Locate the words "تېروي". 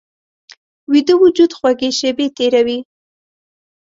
2.37-2.79